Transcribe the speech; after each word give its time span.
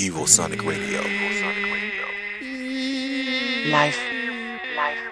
Evosonic 0.00 0.62
Radio. 0.62 1.00
Live. 3.68 3.98
Live. 4.76 5.02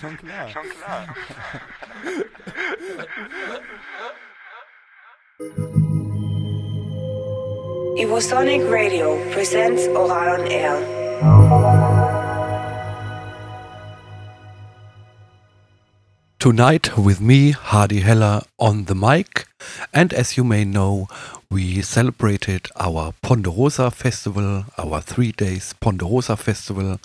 Schon 0.00 0.16
klar. 0.16 0.48
Schon 0.48 0.62
klar. 0.70 1.14
Evosonic 7.98 8.62
Radio 8.70 9.18
presents 9.34 9.86
Ohral 9.88 10.40
On 10.40 10.46
Air. 10.46 11.65
Tonight 16.46 16.96
with 16.96 17.20
me, 17.20 17.50
Hardy 17.50 18.02
Heller, 18.02 18.40
on 18.56 18.84
the 18.84 18.94
mic. 18.94 19.48
And 19.92 20.12
as 20.12 20.36
you 20.36 20.44
may 20.44 20.64
know, 20.64 21.08
we 21.50 21.82
celebrated 21.82 22.68
our 22.76 23.14
Ponderosa 23.20 23.90
Festival, 23.90 24.66
our 24.78 25.00
three 25.00 25.32
days 25.32 25.74
Ponderosa 25.80 26.36
Festival, 26.36 27.00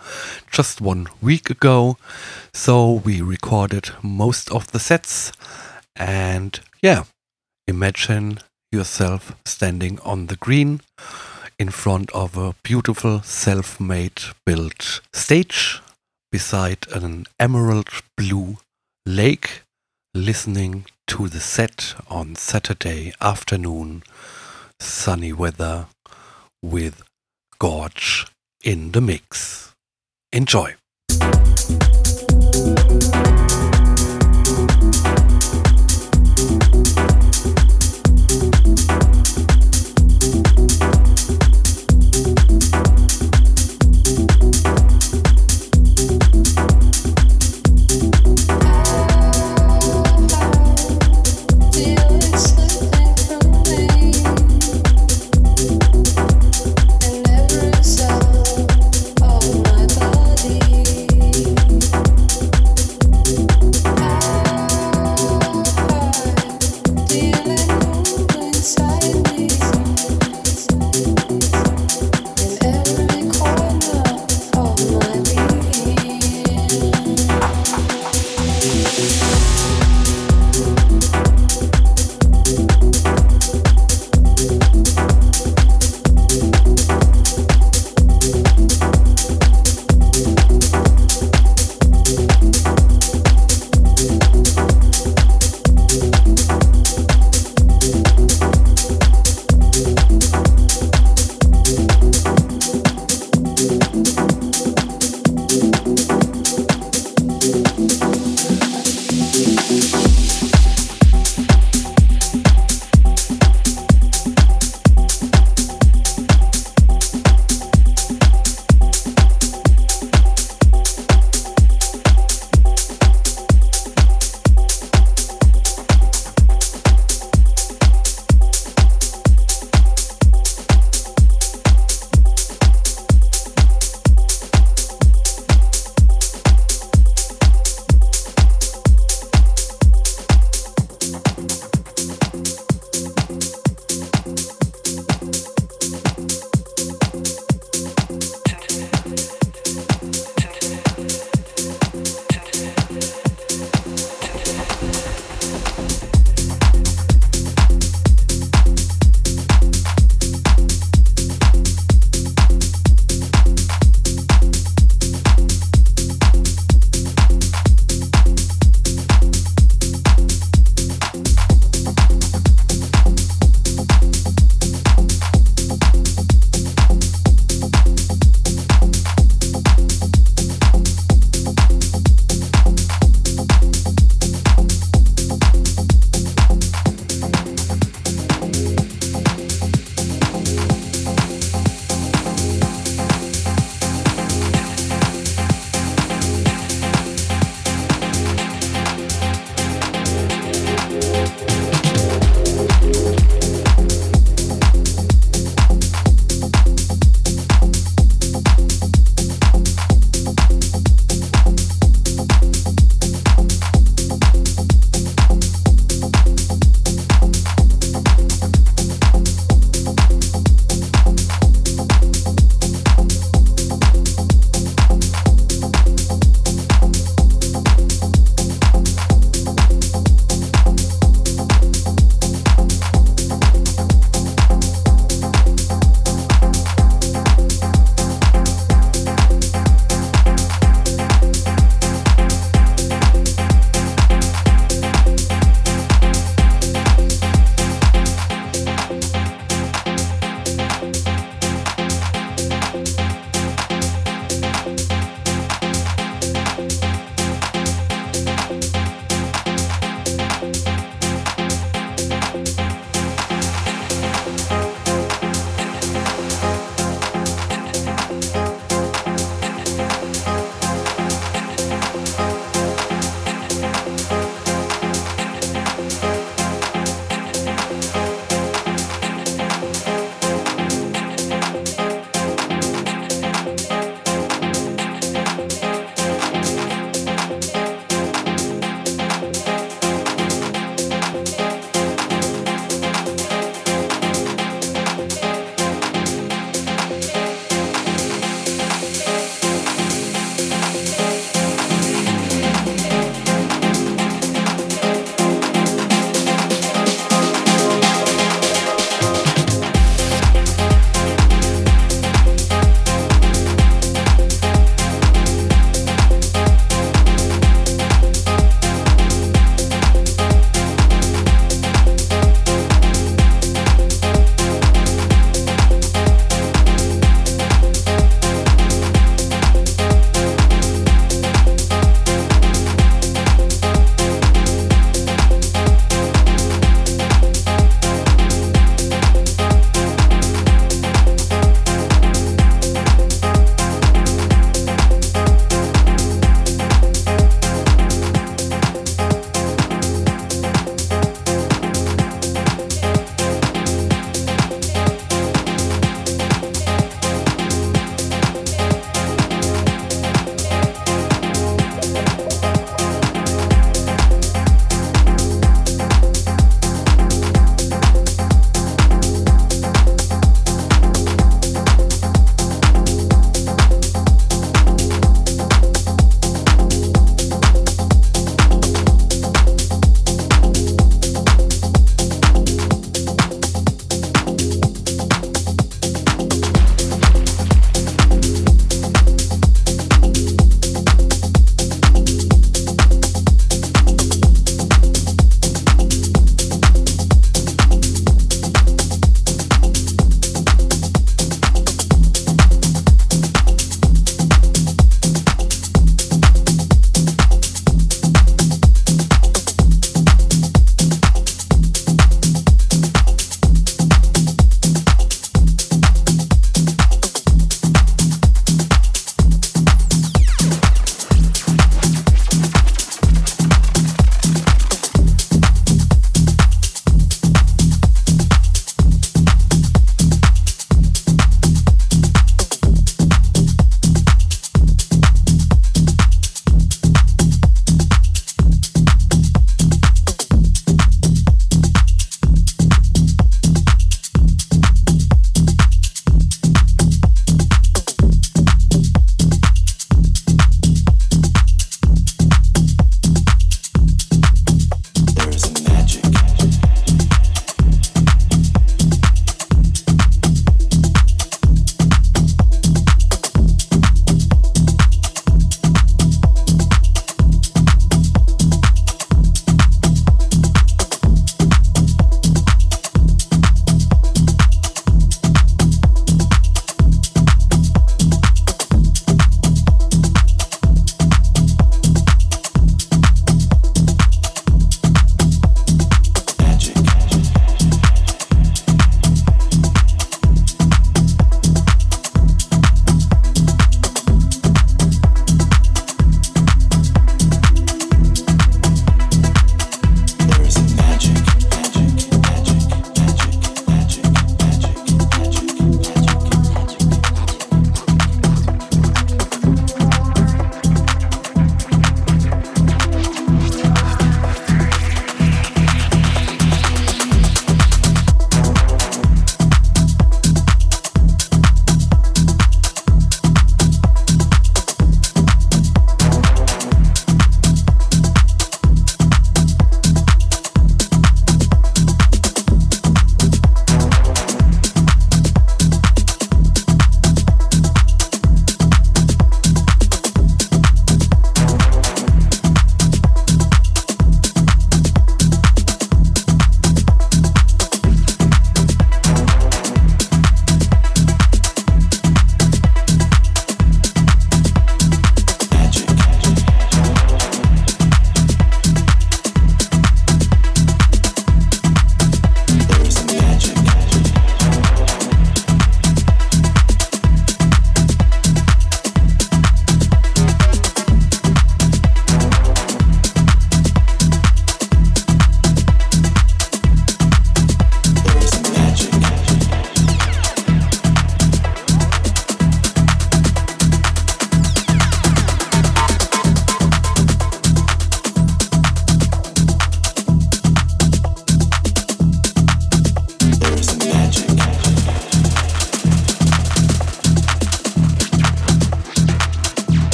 just 0.51 0.79
one 0.79 1.07
week 1.23 1.49
ago. 1.49 1.97
So 2.53 3.01
we 3.03 3.19
recorded 3.19 3.89
most 4.03 4.51
of 4.51 4.71
the 4.73 4.79
sets. 4.79 5.31
And 5.95 6.59
yeah, 6.83 7.05
imagine 7.67 8.41
yourself 8.71 9.35
standing 9.43 9.99
on 10.01 10.27
the 10.27 10.35
green 10.35 10.81
in 11.57 11.71
front 11.71 12.11
of 12.11 12.37
a 12.37 12.53
beautiful 12.61 13.23
self 13.23 13.79
made 13.79 14.21
built 14.45 15.01
stage 15.13 15.81
beside 16.31 16.85
an 16.93 17.25
emerald 17.39 17.89
blue 18.15 18.57
lake 19.15 19.63
listening 20.13 20.85
to 21.05 21.27
the 21.27 21.41
set 21.41 21.95
on 22.09 22.33
Saturday 22.35 23.13
afternoon, 23.19 24.03
sunny 24.79 25.33
weather 25.33 25.87
with 26.61 27.03
Gorge 27.59 28.25
in 28.63 28.93
the 28.93 29.01
mix. 29.01 29.73
Enjoy. 30.31 30.75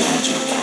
magic. 0.00 0.59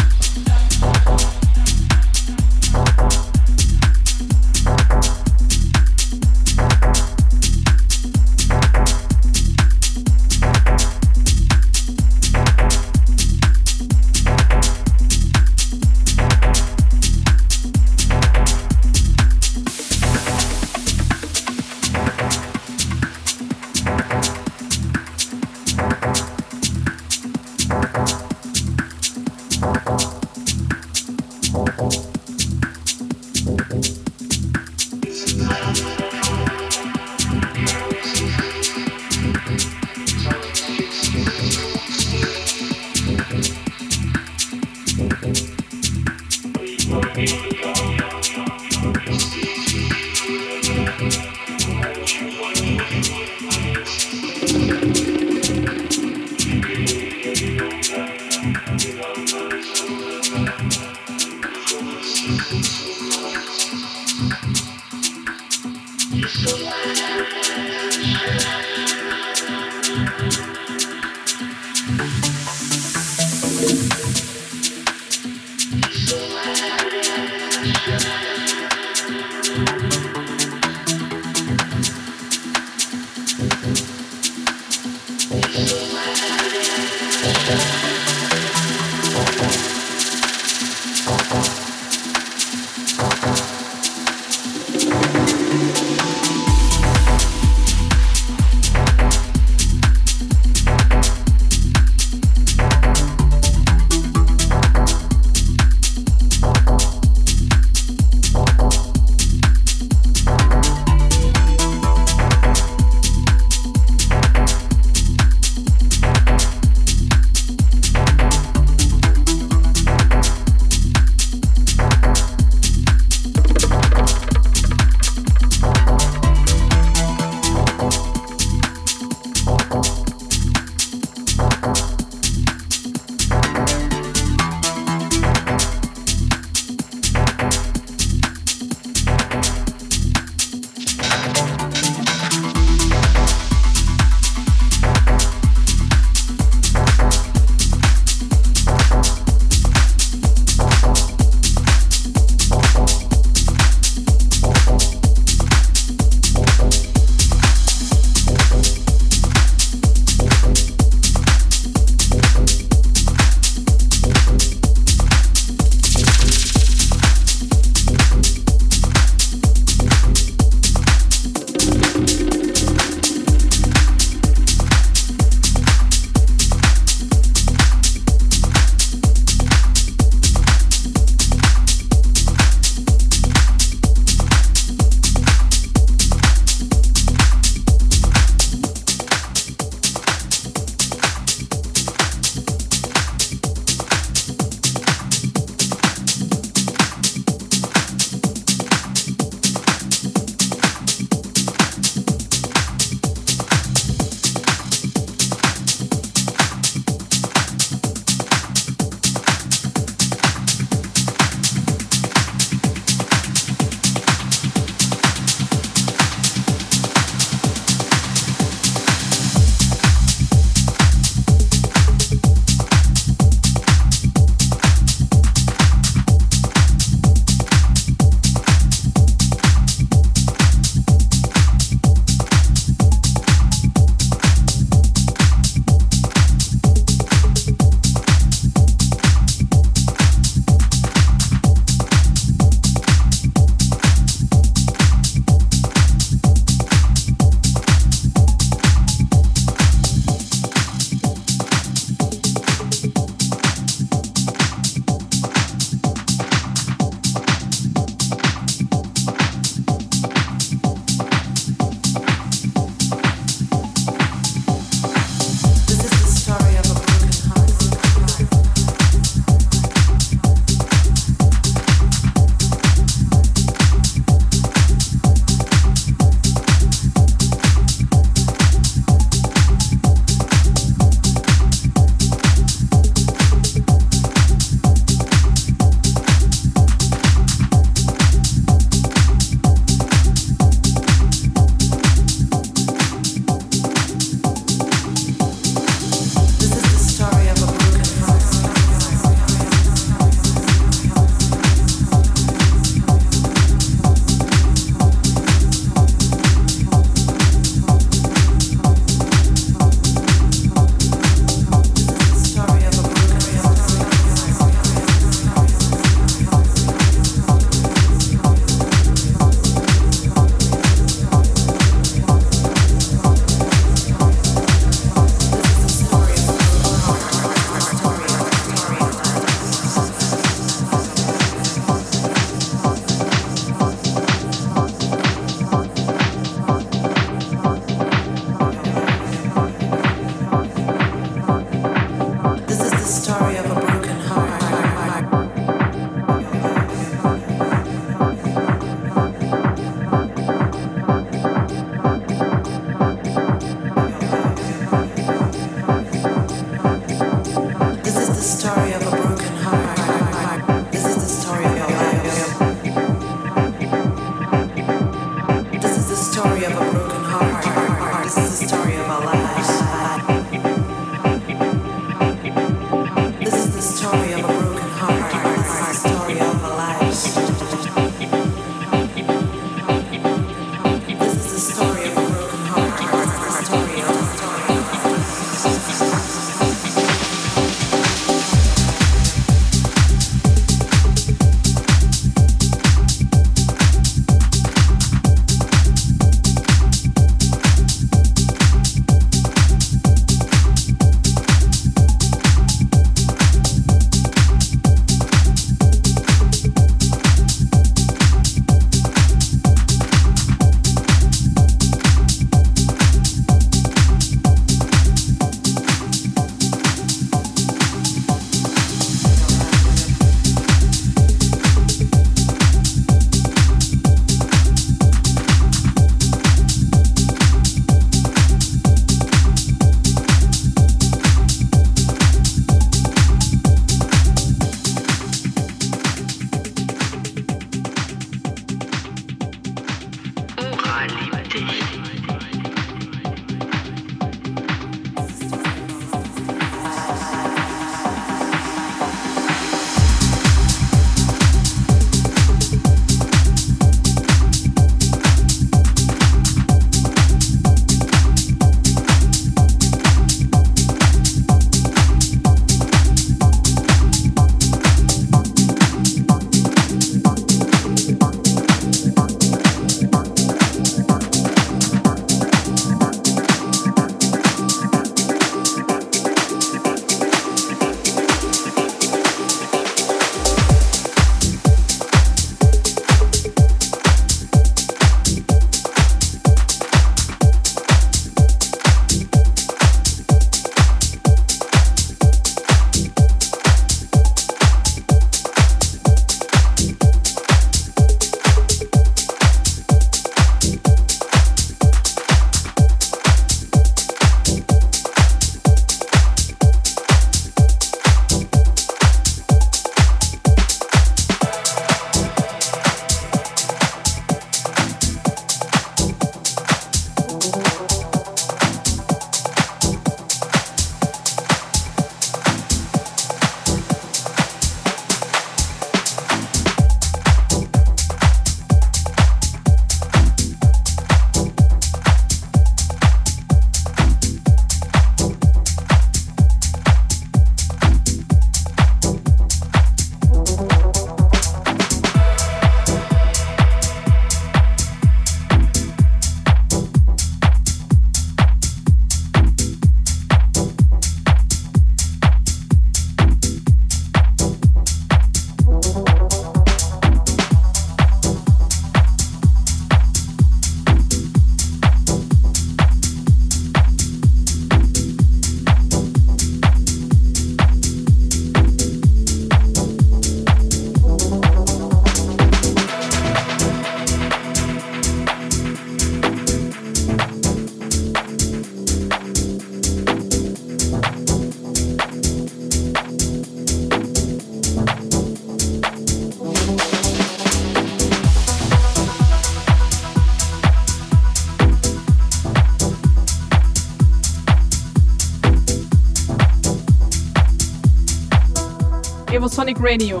Evosonic 599.36 599.58
Radio, 599.60 600.00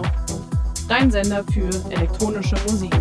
dein 0.88 1.10
Sender 1.10 1.44
für 1.52 1.68
elektronische 1.90 2.56
Musik. 2.70 2.94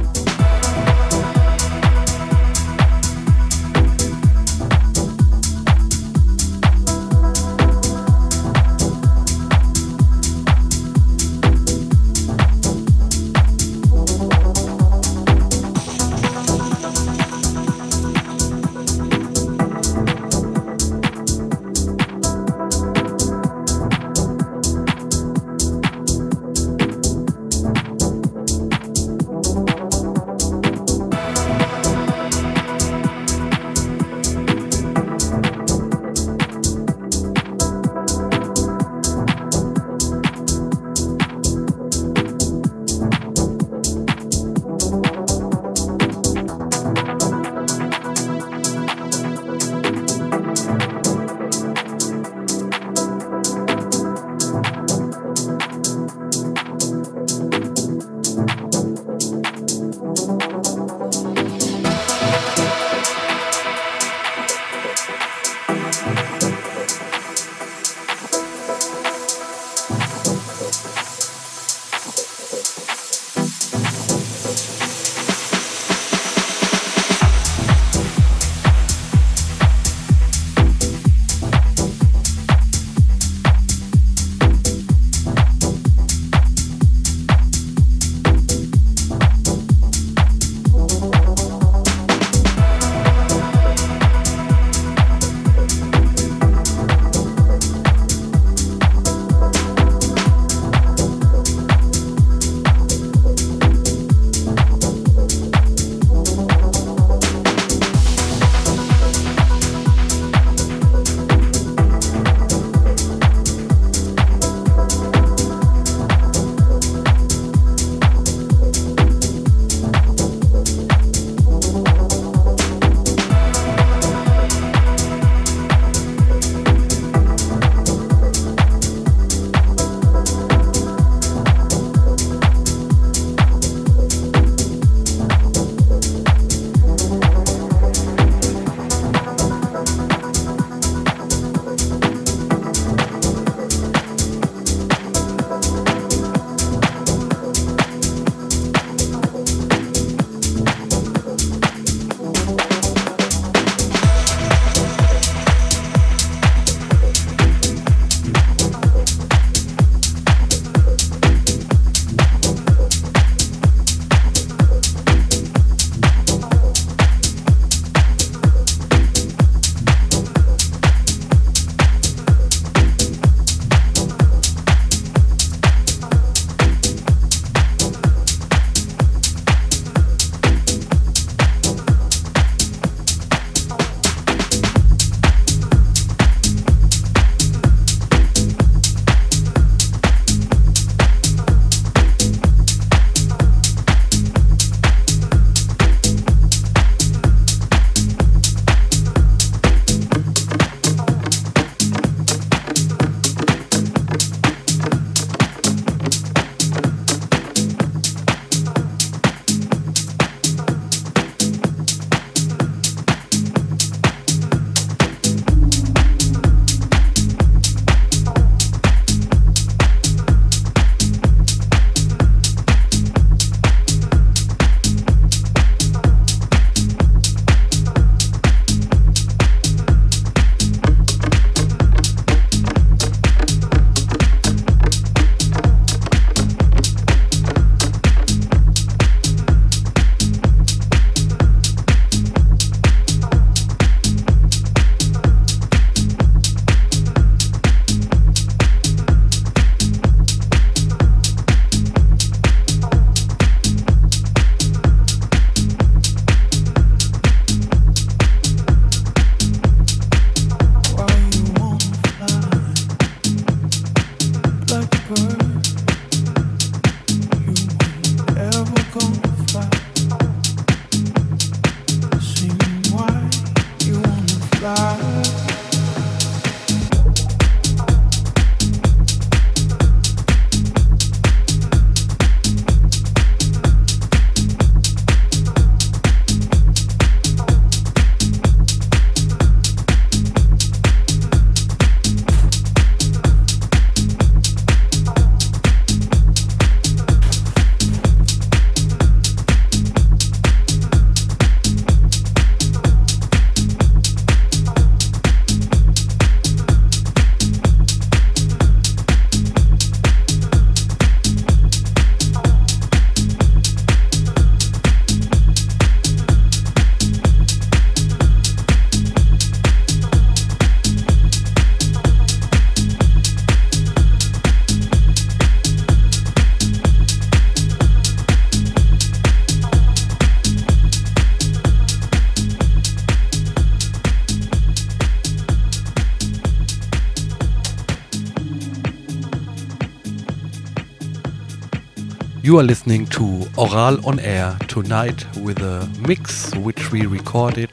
You 342.45 342.59
are 342.59 342.63
listening 342.63 343.07
to 343.07 343.23
Ohral 343.57 344.05
on 344.05 344.19
Air 344.19 344.55
tonight 344.67 345.25
with 345.37 345.63
a 345.63 345.89
mix 346.07 346.53
which 346.57 346.91
we 346.91 347.07
recorded 347.07 347.71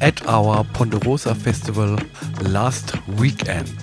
at 0.00 0.24
our 0.28 0.62
Ponderosa 0.62 1.34
Festival 1.34 1.98
last 2.42 2.94
weekend. 3.18 3.76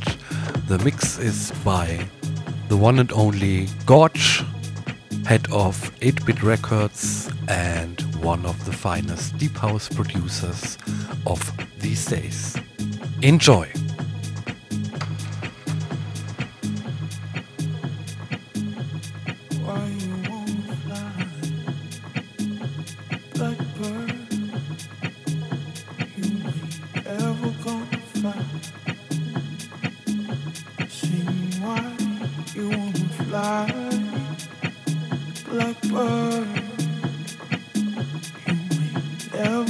The 0.69 0.79
mix 0.79 1.19
is 1.19 1.51
by 1.65 2.07
the 2.69 2.77
one 2.77 2.99
and 2.99 3.11
only 3.11 3.67
Gorge, 3.85 4.45
head 5.25 5.45
of 5.51 5.91
8 6.01 6.25
Bit 6.25 6.41
Records 6.41 7.29
and 7.49 7.99
one 8.23 8.45
of 8.45 8.63
the 8.63 8.71
finest 8.71 9.37
deep 9.37 9.57
house 9.57 9.89
producers 9.89 10.77
of 11.27 11.51
these 11.81 12.05
days. 12.05 12.55
Enjoy! 13.21 13.69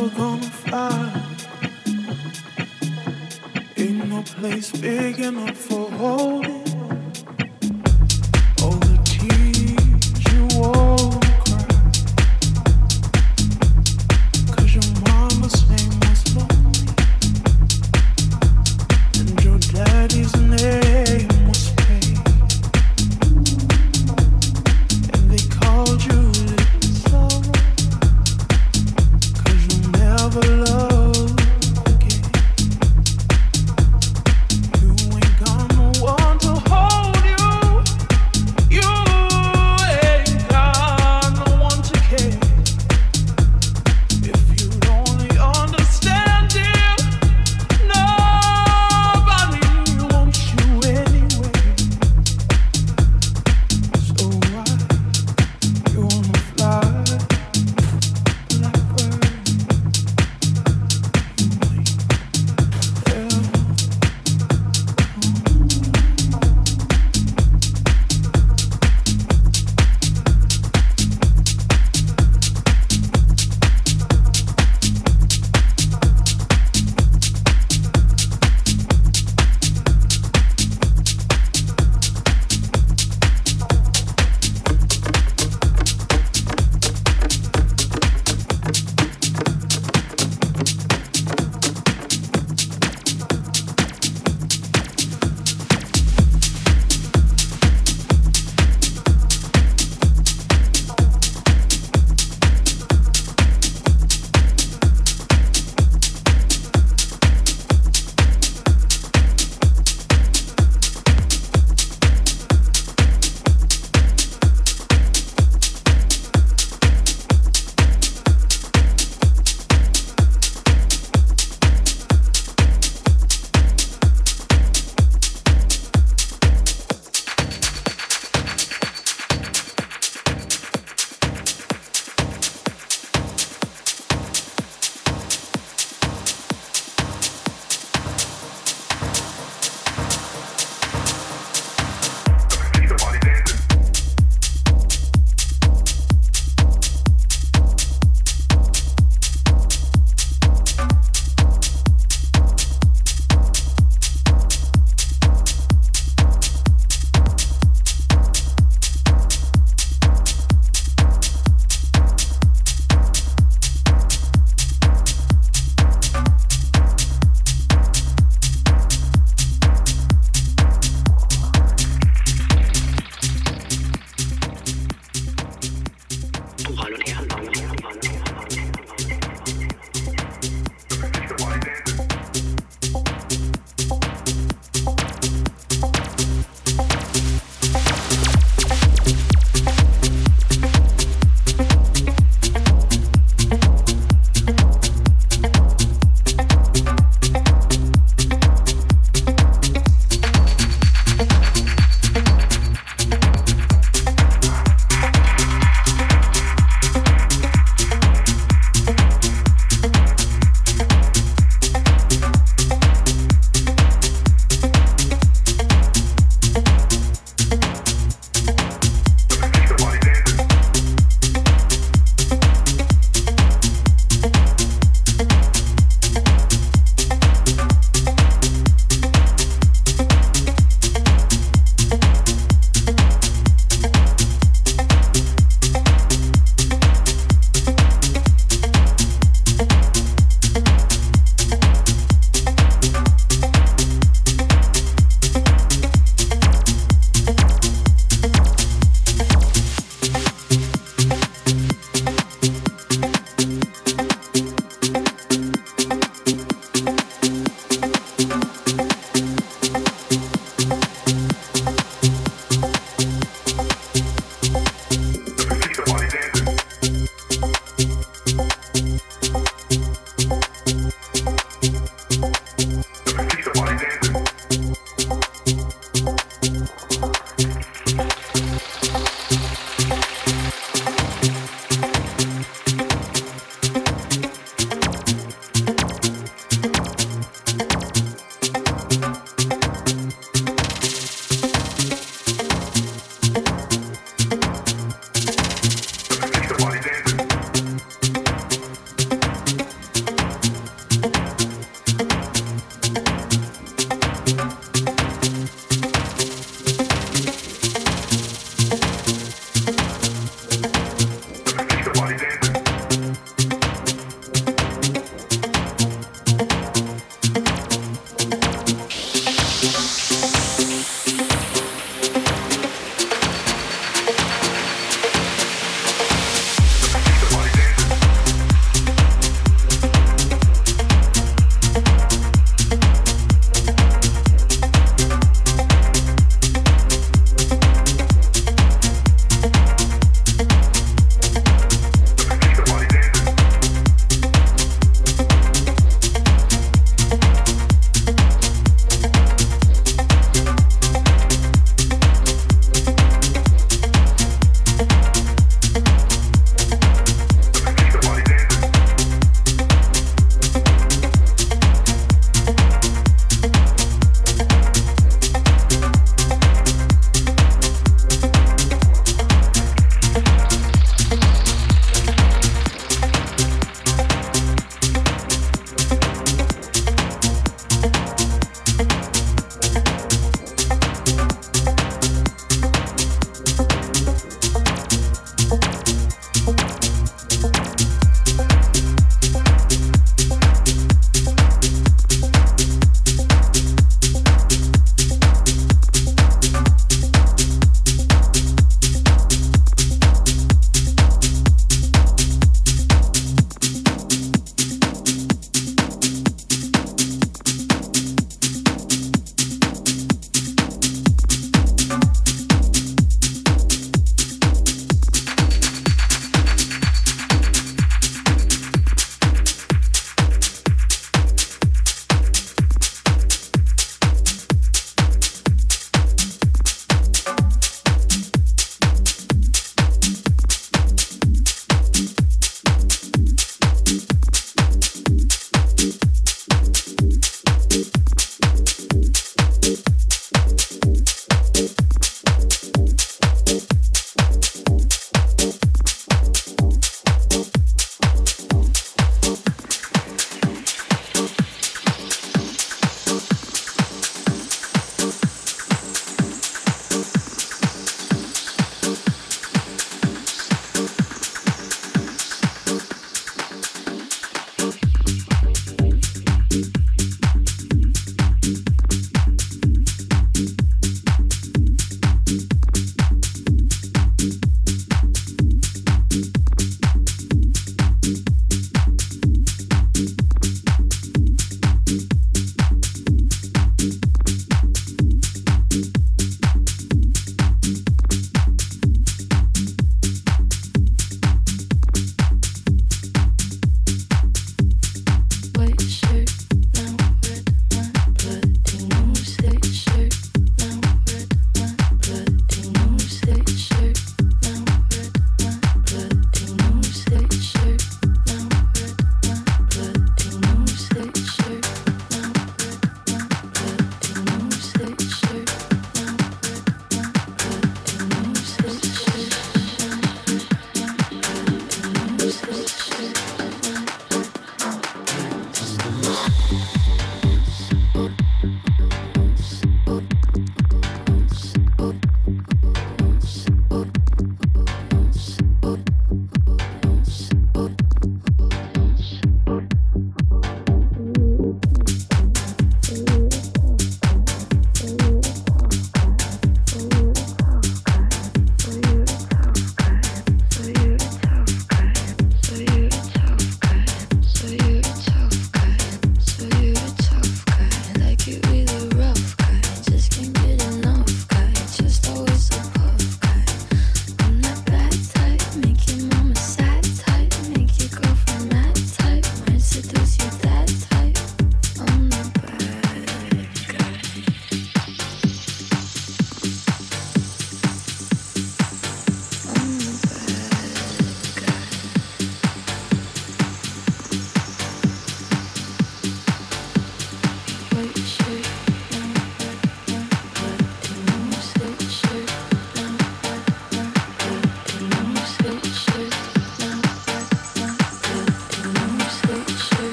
Ever 0.00 0.16
gonna 0.16 0.42
fly. 0.42 1.12
Ain't 3.76 4.08
no 4.08 4.22
place 4.22 4.72
big 4.72 5.18
enough 5.18 5.56
for 5.56 5.90
holding. 5.90 6.59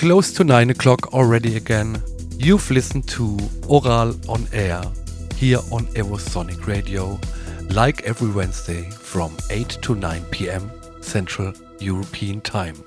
Close 0.00 0.32
to 0.32 0.44
9 0.44 0.70
o'clock 0.70 1.12
already 1.12 1.56
again. 1.56 2.02
You've 2.38 2.70
listened 2.70 3.06
to 3.08 3.36
Ohral 3.68 4.16
on 4.30 4.48
Air 4.50 4.82
here 5.36 5.58
on 5.70 5.84
Evosonic 5.88 6.66
Radio, 6.66 7.20
like 7.68 8.04
every 8.04 8.30
Wednesday 8.30 8.88
from 8.88 9.36
8 9.50 9.68
to 9.82 9.94
9 9.94 10.24
pm 10.30 10.70
Central 11.02 11.52
European 11.80 12.40
Time. 12.40 12.82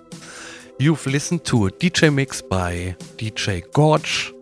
You've 0.79 1.05
listened 1.05 1.45
to 1.45 1.67
a 1.67 1.71
DJ 1.71 2.11
mix 2.11 2.41
by 2.41 2.95
DJ 3.17 3.61
Gorge, 3.73 4.33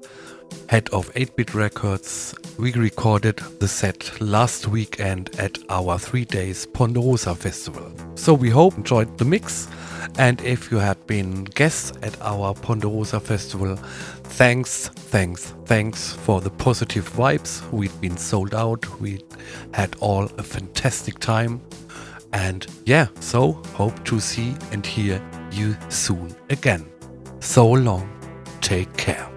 head 0.69 0.87
of 0.93 1.11
8 1.13 1.35
Bit 1.35 1.53
Records. 1.53 2.33
We 2.57 2.71
recorded 2.71 3.39
the 3.59 3.67
set 3.67 4.21
last 4.21 4.69
weekend 4.69 5.37
at 5.37 5.57
our 5.67 5.99
three 5.99 6.23
days 6.23 6.65
Ponderosa 6.67 7.35
Festival. 7.35 7.91
So 8.15 8.33
we 8.33 8.49
hope 8.49 8.75
you 8.75 8.77
enjoyed 8.77 9.17
the 9.17 9.25
mix. 9.25 9.67
And 10.17 10.41
if 10.41 10.71
you 10.71 10.77
had 10.77 11.05
been 11.07 11.43
guests 11.43 11.93
at 12.01 12.19
our 12.21 12.53
Ponderosa 12.53 13.19
Festival, 13.19 13.75
thanks, 13.75 14.87
thanks, 14.87 15.53
thanks 15.65 16.13
for 16.13 16.41
the 16.41 16.49
positive 16.49 17.09
vibes. 17.09 17.69
We'd 17.71 17.99
been 18.01 18.17
sold 18.17 18.53
out. 18.53 18.85
We 18.99 19.23
had 19.73 19.95
all 19.99 20.25
a 20.37 20.43
fantastic 20.43 21.19
time. 21.19 21.61
And 22.33 22.65
yeah, 22.85 23.07
so 23.19 23.53
hope 23.73 24.03
to 24.05 24.19
see 24.19 24.55
and 24.71 24.85
hear 24.85 25.21
you 25.51 25.75
soon 25.89 26.35
again. 26.49 26.85
So 27.39 27.69
long. 27.69 28.09
Take 28.61 28.95
care. 28.95 29.27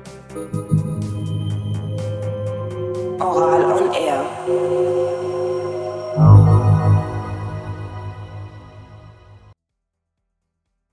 Ohral 3.18 3.64
on 3.80 3.94
Air. 3.94 5.23